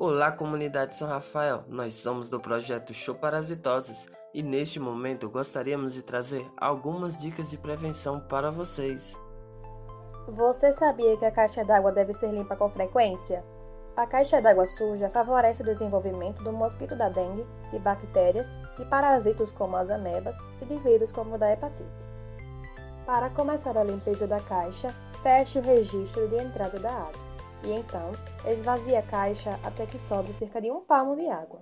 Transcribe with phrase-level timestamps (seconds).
[0.00, 1.64] Olá, comunidade São Rafael.
[1.66, 7.58] Nós somos do projeto Show Parasitosas e neste momento gostaríamos de trazer algumas dicas de
[7.58, 9.20] prevenção para vocês.
[10.28, 13.44] Você sabia que a caixa d'água deve ser limpa com frequência?
[13.96, 19.50] A caixa d'água suja favorece o desenvolvimento do mosquito da dengue, de bactérias, de parasitos
[19.50, 22.06] como as amebas e de vírus como o da hepatite.
[23.04, 24.94] Para começar a limpeza da caixa,
[25.24, 27.28] feche o registro de entrada da água
[27.62, 28.12] e então
[28.46, 31.60] esvazie a caixa até que sobre cerca de um palmo de água.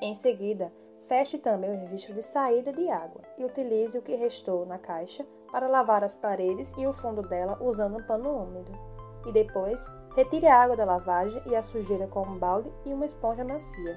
[0.00, 0.72] Em seguida,
[1.08, 5.24] feche também o registro de saída de água e utilize o que restou na caixa
[5.50, 8.72] para lavar as paredes e o fundo dela usando um pano úmido.
[9.26, 9.86] E depois,
[10.16, 13.96] retire a água da lavagem e a sujeira com um balde e uma esponja macia.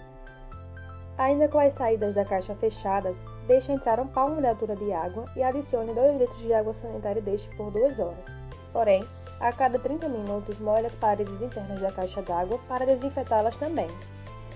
[1.18, 5.26] Ainda com as saídas da caixa fechadas, deixe entrar um palmo de altura de água
[5.36, 8.26] e adicione 2 litros de água sanitária e deixe por 2 horas.
[8.74, 9.04] Porém,
[9.40, 13.88] a cada 30 minutos, molhe as paredes internas da caixa d'água para desinfetá-las também.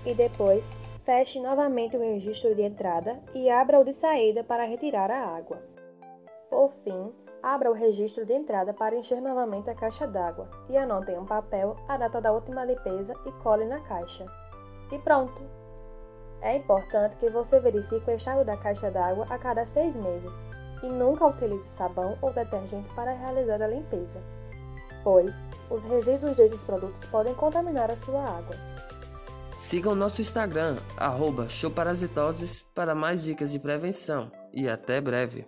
[0.06, 5.10] E depois, feche novamente o registro de entrada e abra o de saída para retirar
[5.10, 5.58] a água.
[6.48, 11.10] Por fim, abra o registro de entrada para encher novamente a caixa d'água e anote
[11.10, 14.24] em um papel a data da última limpeza e cole na caixa.
[14.90, 15.40] E pronto!
[16.40, 20.42] É importante que você verifique o estado da caixa d'água a cada seis meses
[20.82, 24.22] e nunca utilize sabão ou detergente para realizar a limpeza
[25.02, 28.56] pois os resíduos desses produtos podem contaminar a sua água.
[29.52, 30.78] Siga o nosso Instagram,
[31.48, 34.30] showparasitoses, para mais dicas de prevenção.
[34.52, 35.46] E até breve!